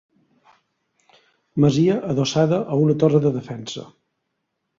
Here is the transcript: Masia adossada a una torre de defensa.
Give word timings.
Masia 1.65 1.99
adossada 2.15 2.59
a 2.73 2.79
una 2.87 2.97
torre 3.05 3.23
de 3.27 3.35
defensa. 3.37 3.87